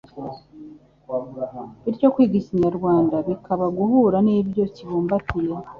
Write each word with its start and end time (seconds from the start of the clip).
Bityo 1.83 2.07
kwiga 2.13 2.35
Ikinyarwanda 2.41 3.15
bikaba 3.27 3.65
guhura 3.77 4.17
n'ibyo 4.25 4.63
kibumbatiye 4.75 5.55